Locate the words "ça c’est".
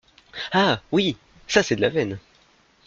1.47-1.75